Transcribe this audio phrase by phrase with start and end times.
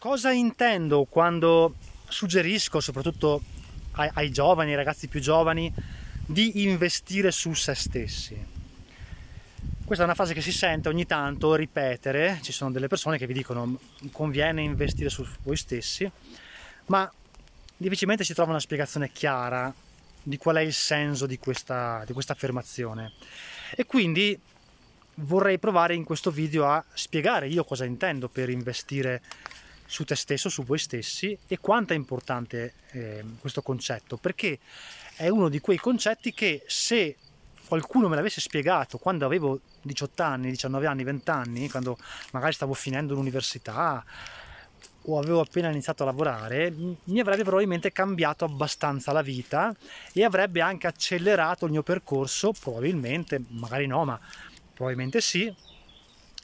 [0.00, 1.74] Cosa intendo quando
[2.06, 3.42] suggerisco, soprattutto
[3.92, 5.74] ai, ai giovani, ai ragazzi più giovani,
[6.24, 8.36] di investire su se stessi?
[9.84, 13.26] Questa è una frase che si sente ogni tanto ripetere, ci sono delle persone che
[13.26, 13.76] vi dicono
[14.12, 16.08] conviene investire su voi stessi,
[16.86, 17.10] ma
[17.76, 19.74] difficilmente si trova una spiegazione chiara
[20.22, 23.14] di qual è il senso di questa, di questa affermazione.
[23.74, 24.38] E quindi
[25.22, 29.22] vorrei provare in questo video a spiegare io cosa intendo per investire
[29.88, 34.58] su te stesso, su voi stessi e quanto è importante eh, questo concetto, perché
[35.16, 37.16] è uno di quei concetti che se
[37.66, 41.96] qualcuno me l'avesse spiegato quando avevo 18 anni, 19 anni, 20 anni, quando
[42.32, 44.04] magari stavo finendo l'università
[45.02, 49.74] o avevo appena iniziato a lavorare, mi avrebbe probabilmente cambiato abbastanza la vita
[50.12, 54.20] e avrebbe anche accelerato il mio percorso, probabilmente, magari no, ma
[54.74, 55.50] probabilmente sì,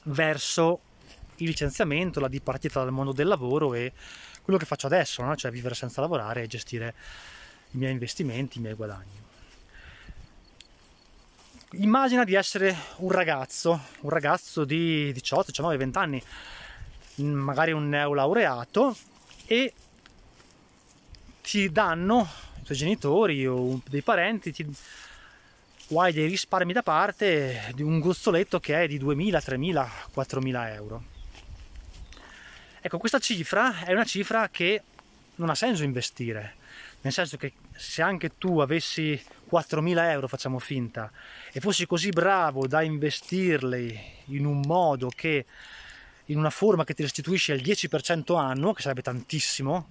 [0.05, 0.79] verso
[1.37, 3.91] il licenziamento, la dipartita dal mondo del lavoro e
[4.41, 5.35] quello che faccio adesso, no?
[5.35, 6.93] cioè vivere senza lavorare e gestire
[7.71, 9.23] i miei investimenti, i miei guadagni.
[11.71, 16.23] Immagina di essere un ragazzo, un ragazzo di 18, 19, 20 anni,
[17.15, 18.95] magari un neolaureato
[19.45, 19.73] e
[21.41, 22.27] ti danno
[22.59, 24.65] i tuoi genitori o dei parenti ti,
[25.87, 30.73] o hai dei risparmi da parte di un gruzzoletto che è di 2.000, 3.000, 4.000
[30.73, 31.03] euro
[32.85, 34.83] Ecco, questa cifra è una cifra che
[35.37, 36.53] non ha senso investire,
[37.01, 39.19] nel senso che se anche tu avessi
[39.49, 41.11] 4.000 euro, facciamo finta,
[41.51, 45.47] e fossi così bravo da investirli in un modo che,
[46.25, 49.89] in una forma che ti restituisce il 10% annuo, che sarebbe tantissimo,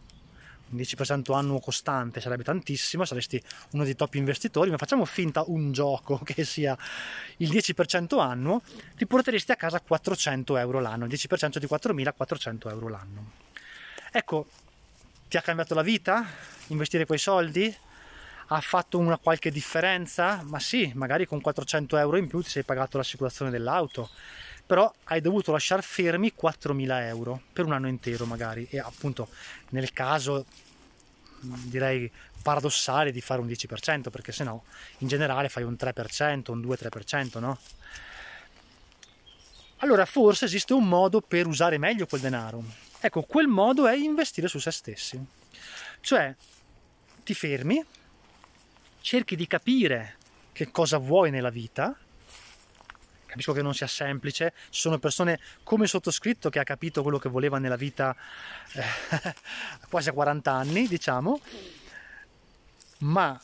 [0.77, 6.19] 10% annuo costante sarebbe tantissimo, saresti uno dei top investitori, ma facciamo finta un gioco
[6.25, 6.77] che sia
[7.39, 8.63] il 10% annuo,
[8.97, 13.31] ti porteresti a casa 400 euro l'anno, il 10% di 4.400 euro l'anno.
[14.13, 14.47] Ecco,
[15.29, 16.27] ti ha cambiato la vita
[16.69, 17.75] investire quei soldi?
[18.49, 20.43] Ha fatto una qualche differenza?
[20.45, 24.11] Ma sì, magari con 400 euro in più ti sei pagato l'assicurazione dell'auto,
[24.67, 29.29] però hai dovuto lasciare fermi 4.000 euro per un anno intero magari e appunto
[29.71, 30.47] nel caso
[31.41, 32.11] direi
[32.43, 34.65] paradossale di fare un 10% perché se no
[34.99, 37.59] in generale fai un 3%, un 2-3%, no?
[39.79, 42.65] Allora forse esiste un modo per usare meglio quel denaro.
[43.01, 45.23] Ecco, quel modo è investire su se stessi.
[46.01, 46.35] Cioè
[47.23, 47.85] ti fermi,
[49.03, 50.17] cerchi di capire
[50.53, 51.95] che cosa vuoi nella vita,
[53.35, 57.29] capisco che non sia semplice, ci sono persone come sottoscritto che ha capito quello che
[57.29, 58.15] voleva nella vita
[58.75, 59.35] eh,
[59.91, 61.41] quasi a 40 anni, diciamo,
[62.99, 63.39] ma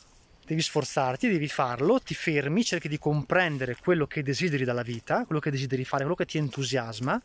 [0.45, 5.41] devi sforzarti, devi farlo, ti fermi, cerchi di comprendere quello che desideri dalla vita, quello
[5.41, 7.21] che desideri fare, quello che ti entusiasma,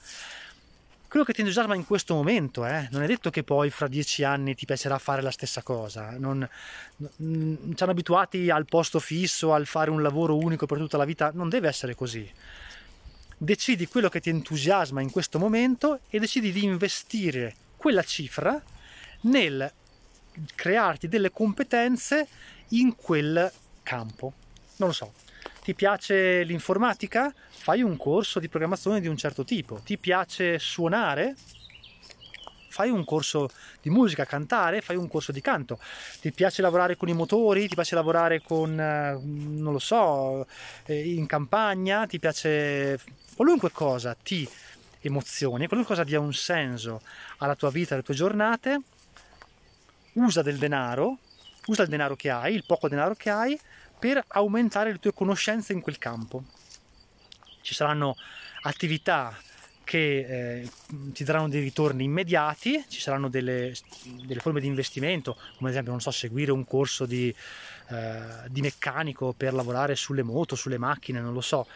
[1.09, 2.89] quello che ti entusiasma in questo momento, eh?
[2.91, 6.49] non è detto che poi fra dieci anni ti piacerà fare la stessa cosa, non,
[7.17, 11.05] non, ci hanno abituati al posto fisso, al fare un lavoro unico per tutta la
[11.05, 12.29] vita, non deve essere così.
[13.39, 18.61] Decidi quello che ti entusiasma in questo momento e decidi di investire quella cifra
[19.23, 19.71] nel
[20.55, 22.27] crearti delle competenze
[22.71, 23.51] in quel
[23.83, 24.33] campo.
[24.77, 25.13] Non lo so,
[25.67, 27.35] ti piace l'informatica?
[27.49, 29.81] Fai un corso di programmazione di un certo tipo.
[29.85, 31.35] Ti piace suonare?
[32.69, 33.51] Fai un corso
[33.83, 35.81] di musica, cantare, fai un corso di canto.
[36.21, 37.67] Ti piace lavorare con i motori?
[37.67, 40.47] Ti piace lavorare con, eh, non lo so,
[40.85, 42.07] eh, in campagna?
[42.07, 43.01] Ti piace
[43.35, 44.49] qualunque cosa ti
[45.01, 47.01] emozioni, qualunque cosa dia un senso
[47.39, 48.81] alla tua vita, alle tue giornate?
[50.13, 51.19] Usa del denaro,
[51.67, 53.61] usa il denaro che hai, il poco denaro che hai
[53.99, 56.45] per aumentare le tue conoscenze in quel campo.
[57.61, 58.17] Ci saranno
[58.63, 59.37] attività
[59.87, 60.71] che eh,
[61.13, 63.73] ti daranno dei ritorni immediati, ci saranno delle,
[64.25, 67.33] delle, forme di investimento, come ad esempio, non so, seguire un corso di,
[67.91, 68.19] eh,
[68.49, 71.69] di meccanico per lavorare sulle moto, sulle macchine, non lo so,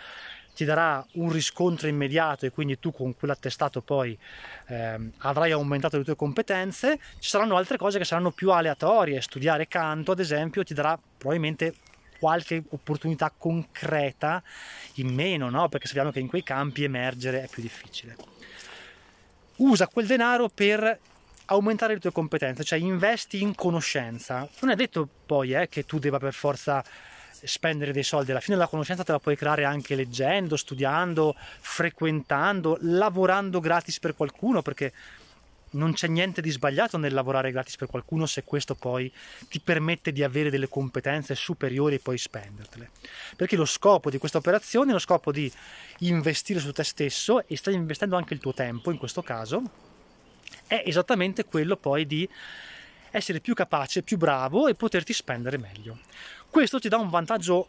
[0.56, 4.19] ti darà un riscontro immediato e quindi tu con quell'attestato poi
[4.66, 9.69] eh, avrai aumentato le tue competenze, ci saranno altre cose che saranno più aleatorie, studiare
[9.69, 11.75] canto ad esempio ti darà probabilmente
[12.20, 14.43] qualche opportunità concreta
[14.94, 15.69] in meno, no?
[15.69, 18.14] perché sappiamo che in quei campi emergere è più difficile.
[19.56, 20.99] Usa quel denaro per
[21.46, 24.49] aumentare le tue competenze, cioè investi in conoscenza.
[24.61, 26.84] Non è detto poi eh, che tu debba per forza
[27.43, 32.78] spendere dei soldi, alla fine la conoscenza te la puoi creare anche leggendo, studiando, frequentando,
[32.82, 34.93] lavorando gratis per qualcuno, perché
[35.72, 39.12] non c'è niente di sbagliato nel lavorare gratis per qualcuno se questo poi
[39.49, 42.90] ti permette di avere delle competenze superiori e poi spendertele.
[43.37, 45.50] Perché lo scopo di questa operazione è lo scopo di
[45.99, 49.88] investire su te stesso e stai investendo anche il tuo tempo in questo caso
[50.67, 52.28] è esattamente quello poi di
[53.11, 55.99] essere più capace, più bravo e poterti spendere meglio.
[56.49, 57.69] Questo ti dà un vantaggio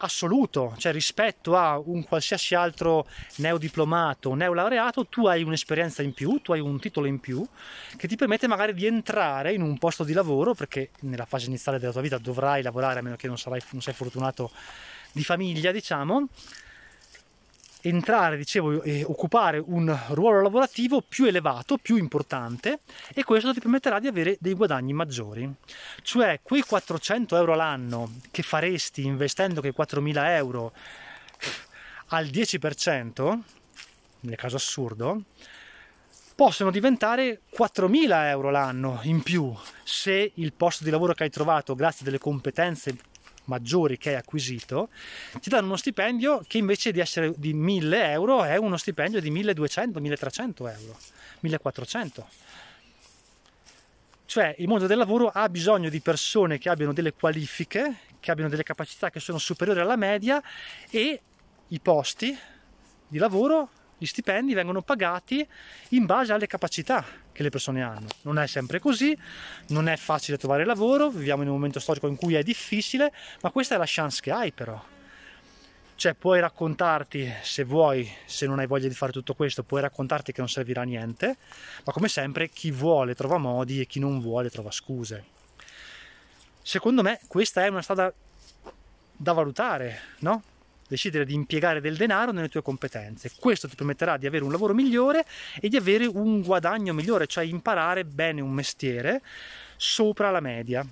[0.00, 3.06] assoluto, cioè rispetto a un qualsiasi altro
[3.36, 7.46] neodiplomato, neolaureato, tu hai un'esperienza in più, tu hai un titolo in più
[7.96, 11.78] che ti permette magari di entrare in un posto di lavoro, perché nella fase iniziale
[11.78, 14.50] della tua vita dovrai lavorare a meno che non, sarai, non sei fortunato
[15.12, 16.28] di famiglia, diciamo,
[17.82, 22.80] entrare, dicevo, e occupare un ruolo lavorativo più elevato, più importante
[23.14, 25.50] e questo ti permetterà di avere dei guadagni maggiori.
[26.02, 30.72] Cioè quei 400 euro l'anno che faresti investendo quei 4.000 euro
[32.08, 33.38] al 10%,
[34.20, 35.22] nel caso assurdo,
[36.34, 39.54] possono diventare 4.000 euro l'anno in più
[39.84, 42.96] se il posto di lavoro che hai trovato grazie delle competenze
[43.50, 44.88] maggiori che hai acquisito,
[45.40, 49.30] ti danno uno stipendio che invece di essere di 1000 euro è uno stipendio di
[49.30, 50.96] 1200, 1300 euro,
[51.40, 52.28] 1400.
[54.24, 58.48] Cioè il mondo del lavoro ha bisogno di persone che abbiano delle qualifiche, che abbiano
[58.48, 60.40] delle capacità che sono superiori alla media
[60.88, 61.20] e
[61.66, 62.38] i posti
[63.08, 63.70] di lavoro
[64.00, 65.46] gli stipendi vengono pagati
[65.90, 68.06] in base alle capacità che le persone hanno.
[68.22, 69.14] Non è sempre così,
[69.68, 73.12] non è facile trovare lavoro, viviamo in un momento storico in cui è difficile,
[73.42, 74.82] ma questa è la chance che hai però.
[75.96, 80.32] Cioè puoi raccontarti, se vuoi, se non hai voglia di fare tutto questo, puoi raccontarti
[80.32, 81.36] che non servirà a niente,
[81.84, 85.24] ma come sempre chi vuole trova modi e chi non vuole trova scuse.
[86.62, 88.10] Secondo me questa è una strada
[89.14, 90.42] da valutare, no?
[90.90, 93.30] Decidere di impiegare del denaro nelle tue competenze.
[93.38, 95.24] Questo ti permetterà di avere un lavoro migliore
[95.60, 99.22] e di avere un guadagno migliore, cioè imparare bene un mestiere
[99.76, 100.84] sopra la media.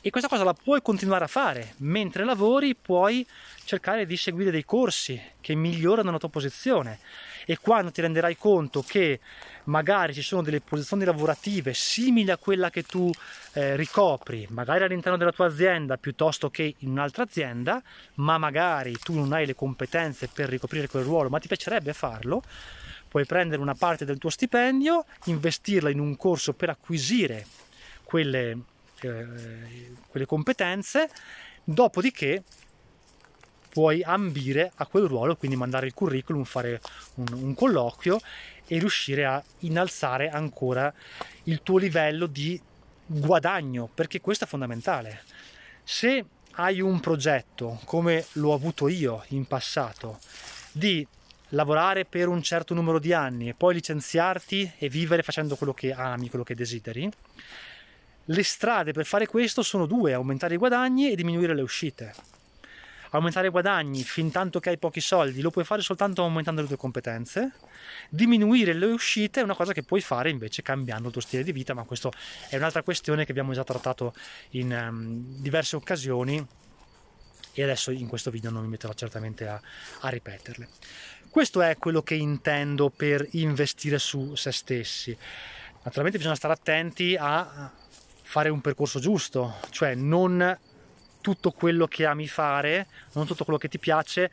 [0.00, 3.26] E questa cosa la puoi continuare a fare, mentre lavori puoi
[3.64, 7.00] cercare di seguire dei corsi che migliorano la tua posizione.
[7.44, 9.18] E quando ti renderai conto che
[9.64, 13.10] magari ci sono delle posizioni lavorative simili a quella che tu
[13.54, 17.82] eh, ricopri, magari all'interno della tua azienda piuttosto che in un'altra azienda,
[18.14, 22.42] ma magari tu non hai le competenze per ricoprire quel ruolo, ma ti piacerebbe farlo,
[23.08, 27.46] puoi prendere una parte del tuo stipendio, investirla in un corso per acquisire
[28.04, 28.58] quelle,
[29.02, 31.10] eh, quelle competenze,
[31.64, 32.42] dopodiché
[33.68, 36.80] puoi ambire a quel ruolo, quindi mandare il curriculum, fare
[37.14, 38.18] un, un colloquio
[38.66, 40.92] e riuscire a innalzare ancora
[41.44, 42.60] il tuo livello di
[43.06, 45.22] guadagno, perché questo è fondamentale.
[45.84, 50.18] Se hai un progetto, come l'ho avuto io in passato,
[50.72, 51.06] di
[51.50, 55.92] lavorare per un certo numero di anni e poi licenziarti e vivere facendo quello che
[55.92, 57.10] ami, quello che desideri,
[58.30, 62.14] le strade per fare questo sono due, aumentare i guadagni e diminuire le uscite.
[63.10, 66.66] Aumentare i guadagni fin tanto che hai pochi soldi lo puoi fare soltanto aumentando le
[66.66, 67.52] tue competenze.
[68.10, 71.52] Diminuire le uscite è una cosa che puoi fare invece cambiando il tuo stile di
[71.52, 72.10] vita ma questa
[72.50, 74.12] è un'altra questione che abbiamo già trattato
[74.50, 76.46] in um, diverse occasioni
[77.54, 79.58] e adesso in questo video non mi metterò certamente a,
[80.00, 80.68] a ripeterle.
[81.30, 85.16] Questo è quello che intendo per investire su se stessi.
[85.82, 87.72] Naturalmente bisogna stare attenti a
[88.30, 90.58] fare un percorso giusto cioè non
[91.22, 94.30] tutto quello che ami fare, non tutto quello che ti piace,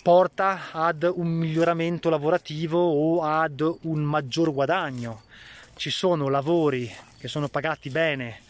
[0.00, 5.22] porta ad un miglioramento lavorativo o ad un maggior guadagno.
[5.74, 8.40] Ci sono lavori che sono pagati bene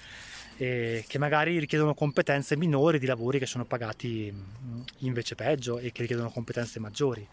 [0.56, 5.90] e che magari richiedono competenze minori di lavori che sono pagati mm, invece peggio e
[5.90, 7.26] che richiedono competenze maggiori.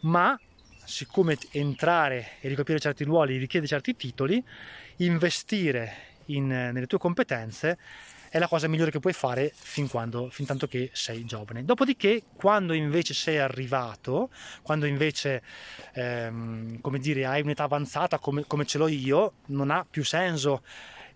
[0.00, 0.38] Ma
[0.84, 4.42] siccome entrare e ricoprire certi ruoli richiede certi titoli,
[4.96, 7.78] investire in, nelle tue competenze
[8.34, 11.64] è la cosa migliore che puoi fare fin, quando, fin tanto che sei giovane.
[11.64, 14.30] Dopodiché, quando invece sei arrivato,
[14.62, 15.40] quando invece
[15.92, 20.62] ehm, come dire, hai un'età avanzata come, come ce l'ho io, non ha più senso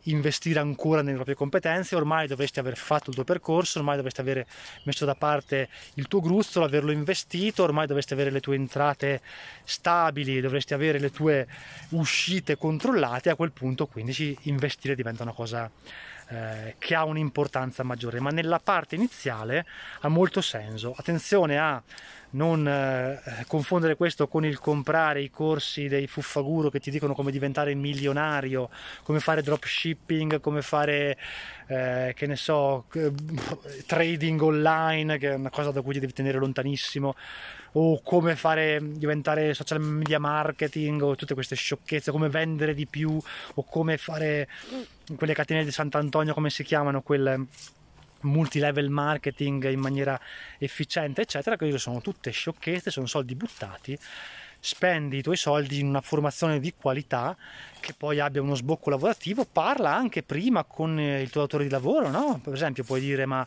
[0.04, 4.46] investire ancora nelle proprie competenze, ormai dovresti aver fatto il tuo percorso, ormai dovresti aver
[4.84, 9.20] messo da parte il tuo gruzzolo, averlo investito, ormai dovresti avere le tue entrate
[9.64, 11.46] stabili, dovresti avere le tue
[11.90, 15.70] uscite controllate, a quel punto quindi investire diventa una cosa
[16.30, 19.64] eh, che ha un'importanza maggiore, ma nella parte iniziale
[20.00, 20.94] ha molto senso.
[20.96, 21.82] Attenzione a
[22.30, 27.30] non eh, confondere questo con il comprare i corsi dei fuffaguro che ti dicono come
[27.30, 28.68] diventare milionario,
[29.02, 31.16] come fare dropshipping, come fare,
[31.68, 32.86] eh, che ne so,
[33.86, 37.14] trading online, che è una cosa da cui ti devi tenere lontanissimo
[37.72, 43.18] o come fare diventare social media marketing o tutte queste sciocchezze, come vendere di più
[43.54, 44.48] o come fare
[45.16, 47.46] quelle catene di Sant'Antonio, come si chiamano, quel
[48.20, 50.18] multilevel marketing in maniera
[50.58, 53.98] efficiente, eccetera, che sono tutte sciocchezze, sono soldi buttati
[54.60, 57.36] spendi i tuoi soldi in una formazione di qualità
[57.80, 62.10] che poi abbia uno sbocco lavorativo, parla anche prima con il tuo datore di lavoro,
[62.10, 62.40] no?
[62.42, 63.46] Per esempio puoi dire ma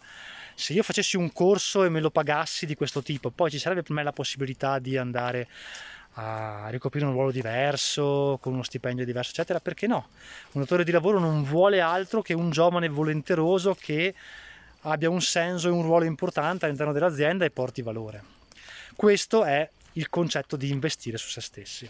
[0.55, 3.83] se io facessi un corso e me lo pagassi di questo tipo, poi ci sarebbe
[3.83, 5.47] per me la possibilità di andare
[6.15, 10.09] a ricoprire un ruolo diverso, con uno stipendio diverso, eccetera, perché no?
[10.51, 14.13] Un datore di lavoro non vuole altro che un giovane volenteroso che
[14.81, 18.23] abbia un senso e un ruolo importante all'interno dell'azienda e porti valore.
[18.95, 21.89] Questo è il concetto di investire su se stessi.